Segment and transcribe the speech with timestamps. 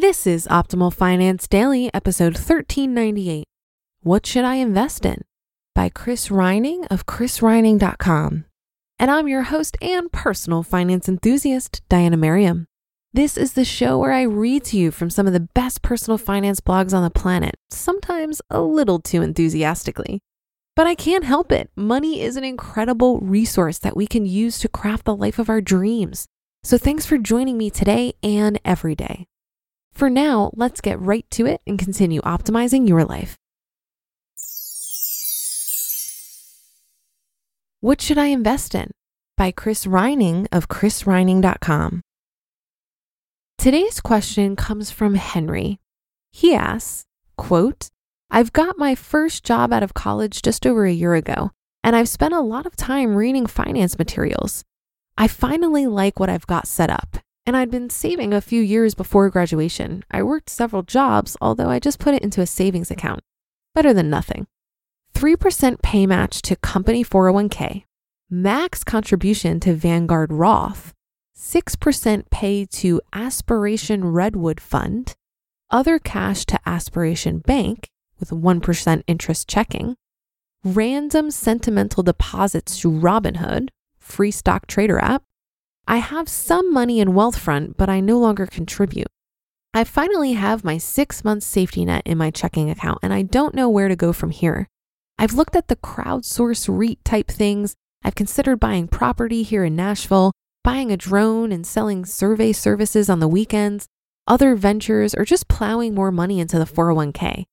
[0.00, 3.44] This is Optimal Finance Daily, episode 1398.
[4.02, 5.24] What Should I Invest In?
[5.74, 8.44] by Chris Reining of chrisreining.com.
[9.00, 12.66] And I'm your host and personal finance enthusiast, Diania Merriam.
[13.12, 16.16] This is the show where I read to you from some of the best personal
[16.16, 20.20] finance blogs on the planet, sometimes a little too enthusiastically.
[20.76, 21.72] But I can't help it.
[21.74, 25.60] Money is an incredible resource that we can use to craft the life of our
[25.60, 26.28] dreams.
[26.62, 29.27] So thanks for joining me today and every day.
[29.98, 33.36] For now, let's get right to it and continue optimizing your life.
[37.80, 38.92] What should I invest in?
[39.36, 42.02] by Chris Reining of chrisreining.com.
[43.58, 45.80] Today's question comes from Henry.
[46.30, 47.04] He asks,
[47.36, 47.88] quote,
[48.30, 51.50] I've got my first job out of college just over a year ago,
[51.82, 54.62] and I've spent a lot of time reading finance materials.
[55.16, 57.18] I finally like what I've got set up
[57.48, 60.04] and I'd been saving a few years before graduation.
[60.10, 63.20] I worked several jobs, although I just put it into a savings account.
[63.74, 64.46] Better than nothing.
[65.14, 67.84] 3% pay match to company 401k,
[68.28, 70.92] max contribution to Vanguard Roth,
[71.38, 75.14] 6% pay to Aspiration Redwood Fund,
[75.70, 77.88] other cash to Aspiration Bank
[78.20, 79.96] with 1% interest checking,
[80.62, 85.22] random sentimental deposits to Robinhood, free stock trader app,
[85.90, 89.06] I have some money in Wealthfront, but I no longer contribute.
[89.72, 93.54] I finally have my six month safety net in my checking account, and I don't
[93.54, 94.66] know where to go from here.
[95.18, 97.74] I've looked at the crowdsource REIT type things.
[98.04, 100.32] I've considered buying property here in Nashville,
[100.62, 103.86] buying a drone and selling survey services on the weekends,
[104.26, 107.44] other ventures, or just plowing more money into the 401k.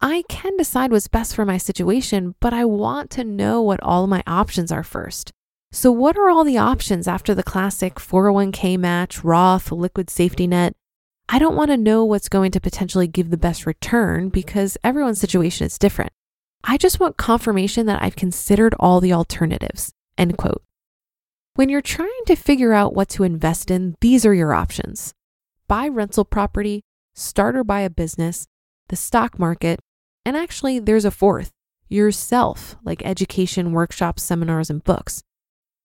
[0.00, 4.06] I can decide what's best for my situation, but I want to know what all
[4.06, 5.32] my options are first.
[5.74, 10.76] So, what are all the options after the classic 401k match, Roth, liquid safety net?
[11.28, 15.18] I don't want to know what's going to potentially give the best return because everyone's
[15.18, 16.12] situation is different.
[16.62, 19.92] I just want confirmation that I've considered all the alternatives.
[20.16, 20.62] End quote.
[21.56, 25.12] When you're trying to figure out what to invest in, these are your options
[25.66, 26.82] buy rental property,
[27.14, 28.46] start or buy a business,
[28.90, 29.80] the stock market,
[30.24, 31.50] and actually, there's a fourth
[31.88, 35.24] yourself, like education, workshops, seminars, and books.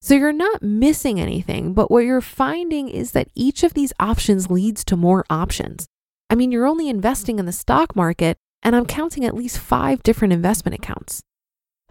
[0.01, 4.49] So you're not missing anything, but what you're finding is that each of these options
[4.49, 5.87] leads to more options.
[6.29, 10.01] I mean, you're only investing in the stock market, and I'm counting at least five
[10.01, 11.21] different investment accounts.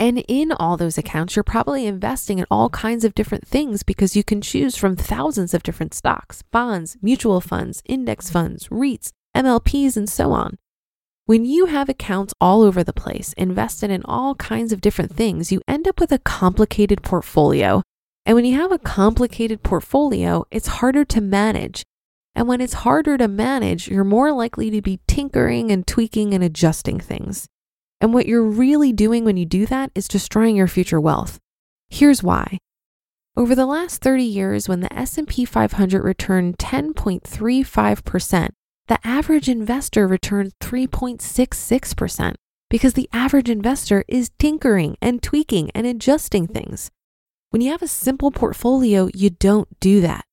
[0.01, 4.17] And in all those accounts, you're probably investing in all kinds of different things because
[4.17, 9.97] you can choose from thousands of different stocks, bonds, mutual funds, index funds, REITs, MLPs,
[9.97, 10.57] and so on.
[11.27, 15.53] When you have accounts all over the place, invested in all kinds of different things,
[15.53, 17.83] you end up with a complicated portfolio
[18.29, 21.83] and when you have a complicated portfolio, it's harder to manage.
[22.35, 26.45] And when it's harder to manage, you're more likely to be tinkering and tweaking and
[26.45, 27.47] adjusting things.
[28.03, 31.39] And what you're really doing when you do that is destroying your future wealth.
[31.89, 32.59] Here's why.
[33.35, 38.51] Over the last 30 years when the S&P 500 returned 10.35%,
[38.89, 42.35] the average investor returned 3.66%
[42.69, 46.91] because the average investor is tinkering and tweaking and adjusting things.
[47.51, 50.27] When you have a simple portfolio, you don't do that.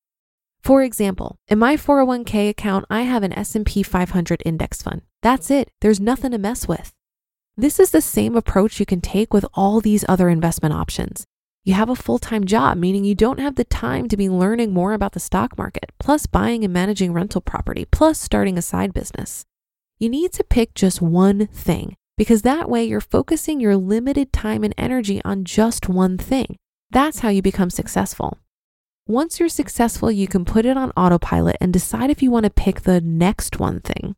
[0.61, 5.01] For example, in my 401k account, I have an S&P 500 index fund.
[5.21, 5.69] That's it.
[5.79, 6.91] There's nothing to mess with.
[7.55, 11.25] This is the same approach you can take with all these other investment options.
[11.63, 14.91] You have a full-time job, meaning you don't have the time to be learning more
[14.91, 19.45] about the stock market, plus buying and managing rental property, plus starting a side business.
[19.99, 24.65] You need to pick just one thing because that way you're focusing your limited time
[24.65, 26.57] and energy on just one thing.
[26.95, 28.37] That's how you become successful.
[29.05, 32.49] Once you're successful, you can put it on autopilot and decide if you want to
[32.49, 34.15] pick the next one thing.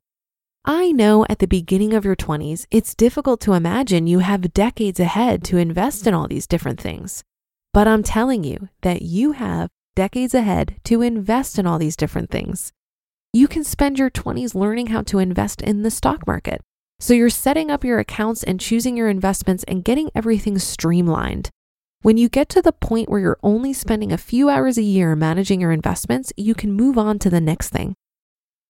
[0.64, 5.00] I know at the beginning of your 20s, it's difficult to imagine you have decades
[5.00, 7.24] ahead to invest in all these different things.
[7.74, 12.30] But I'm telling you that you have decades ahead to invest in all these different
[12.30, 12.74] things.
[13.34, 16.62] You can spend your 20s learning how to invest in the stock market.
[17.00, 21.50] So you're setting up your accounts and choosing your investments and getting everything streamlined.
[22.04, 25.16] When you get to the point where you're only spending a few hours a year
[25.16, 27.96] managing your investments, you can move on to the next thing.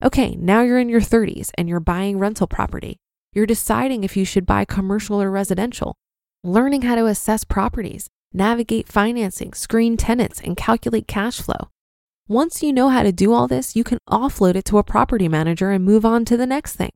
[0.02, 2.98] Okay, now you're in your 30s and you're buying rental property.
[3.34, 5.96] You're deciding if you should buy commercial or residential,
[6.44, 11.70] learning how to assess properties, navigate financing, screen tenants, and calculate cash flow.
[12.30, 15.28] Once you know how to do all this, you can offload it to a property
[15.28, 16.92] manager and move on to the next thing.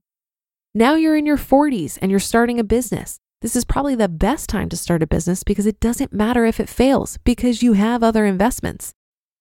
[0.74, 3.20] Now you're in your 40s and you're starting a business.
[3.42, 6.60] This is probably the best time to start a business because it doesn't matter if
[6.60, 8.94] it fails because you have other investments.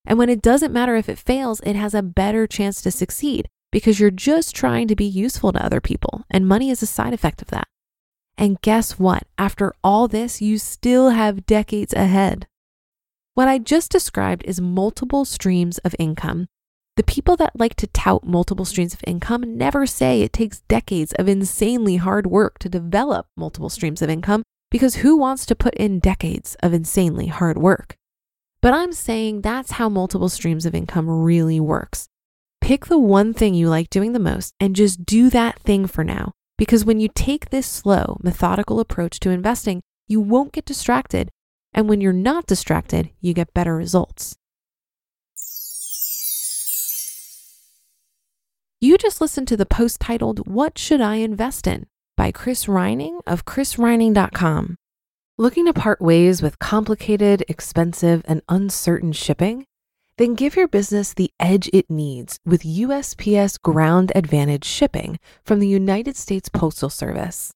[0.06, 3.46] And when it doesn't matter if it fails, it has a better chance to succeed
[3.70, 7.12] because you're just trying to be useful to other people, and money is a side
[7.12, 7.68] effect of that.
[8.38, 9.24] And guess what?
[9.36, 12.46] After all this, you still have decades ahead.
[13.34, 16.48] What I just described is multiple streams of income
[17.00, 21.14] the people that like to tout multiple streams of income never say it takes decades
[21.14, 25.72] of insanely hard work to develop multiple streams of income because who wants to put
[25.76, 27.96] in decades of insanely hard work?
[28.60, 32.06] But I'm saying that's how multiple streams of income really works.
[32.60, 36.04] Pick the one thing you like doing the most and just do that thing for
[36.04, 36.32] now.
[36.58, 41.30] Because when you take this slow, methodical approach to investing, you won't get distracted.
[41.72, 44.36] And when you're not distracted, you get better results.
[48.82, 51.84] You just listened to the post titled, What Should I Invest In?
[52.16, 54.76] by Chris Reining of chrisreining.com.
[55.36, 59.66] Looking to part ways with complicated, expensive, and uncertain shipping?
[60.16, 65.68] Then give your business the edge it needs with USPS Ground Advantage shipping from the
[65.68, 67.52] United States Postal Service.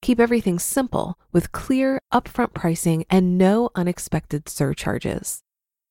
[0.00, 5.42] Keep everything simple with clear, upfront pricing and no unexpected surcharges.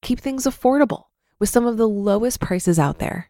[0.01, 1.07] Keep things affordable
[1.39, 3.29] with some of the lowest prices out there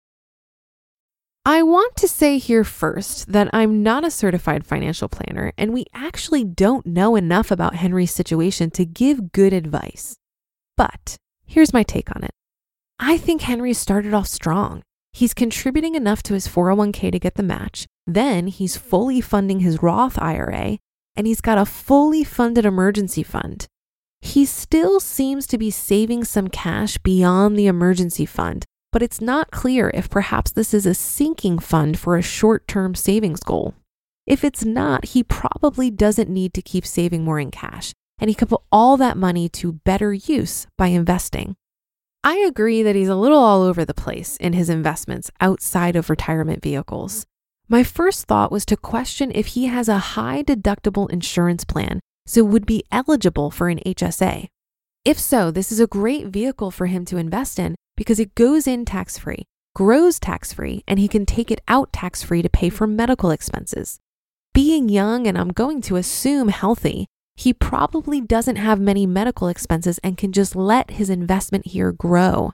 [1.43, 5.85] I want to say here first that I'm not a certified financial planner, and we
[5.91, 10.17] actually don't know enough about Henry's situation to give good advice.
[10.77, 11.17] But
[11.47, 12.29] here's my take on it
[12.99, 14.83] I think Henry started off strong.
[15.13, 19.81] He's contributing enough to his 401k to get the match, then he's fully funding his
[19.81, 20.77] Roth IRA,
[21.15, 23.65] and he's got a fully funded emergency fund.
[24.19, 29.51] He still seems to be saving some cash beyond the emergency fund but it's not
[29.51, 33.73] clear if perhaps this is a sinking fund for a short term savings goal.
[34.27, 38.35] If it's not, he probably doesn't need to keep saving more in cash, and he
[38.35, 41.55] can put all that money to better use by investing.
[42.23, 46.09] I agree that he's a little all over the place in his investments outside of
[46.09, 47.25] retirement vehicles.
[47.67, 52.43] My first thought was to question if he has a high deductible insurance plan, so
[52.43, 54.47] would be eligible for an HSA.
[55.03, 58.65] If so, this is a great vehicle for him to invest in because it goes
[58.65, 62.49] in tax free, grows tax free, and he can take it out tax free to
[62.49, 63.99] pay for medical expenses.
[64.55, 67.05] Being young and I'm going to assume healthy,
[67.35, 72.53] he probably doesn't have many medical expenses and can just let his investment here grow.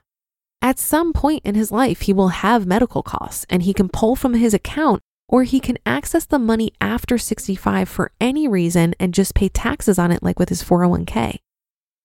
[0.60, 4.16] At some point in his life, he will have medical costs and he can pull
[4.16, 5.00] from his account
[5.30, 9.98] or he can access the money after 65 for any reason and just pay taxes
[9.98, 11.38] on it, like with his 401k.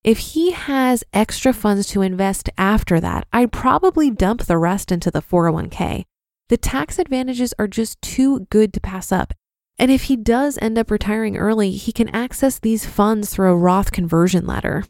[0.03, 5.09] If he has extra funds to invest after that, I'd probably dump the rest into
[5.09, 6.03] the 401k.
[6.49, 9.33] The tax advantages are just too good to pass up.
[9.79, 13.55] And if he does end up retiring early, he can access these funds through a
[13.55, 14.83] Roth conversion ladder.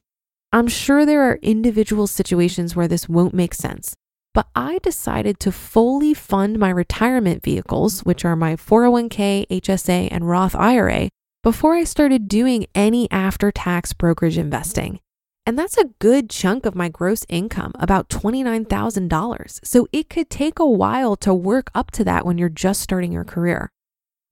[0.51, 3.95] I'm sure there are individual situations where this won't make sense,
[4.33, 10.27] but I decided to fully fund my retirement vehicles, which are my 401k, HSA, and
[10.27, 11.09] Roth IRA,
[11.43, 14.99] before I started doing any after tax brokerage investing.
[15.45, 19.59] And that's a good chunk of my gross income, about $29,000.
[19.65, 23.11] So it could take a while to work up to that when you're just starting
[23.11, 23.69] your career.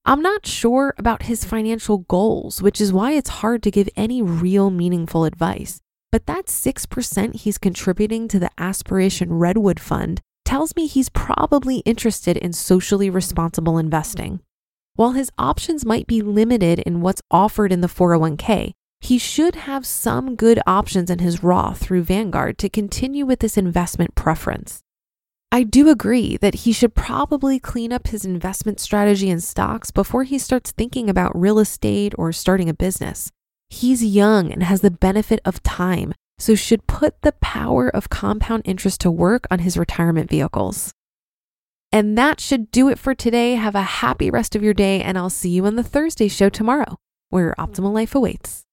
[0.06, 4.22] I'm not sure about his financial goals, which is why it's hard to give any
[4.22, 5.82] real meaningful advice.
[6.12, 12.36] But that 6% he's contributing to the Aspiration Redwood Fund tells me he's probably interested
[12.38, 14.40] in socially responsible investing.
[14.96, 19.86] While his options might be limited in what's offered in the 401k, he should have
[19.86, 24.82] some good options in his Roth through Vanguard to continue with this investment preference.
[25.52, 30.24] I do agree that he should probably clean up his investment strategy in stocks before
[30.24, 33.32] he starts thinking about real estate or starting a business.
[33.70, 38.62] He's young and has the benefit of time, so should put the power of compound
[38.66, 40.94] interest to work on his retirement vehicles.
[41.92, 43.56] And that should do it for today.
[43.56, 46.50] Have a happy rest of your day, and I'll see you on the Thursday show
[46.50, 46.98] tomorrow,
[47.30, 48.64] where your optimal life awaits.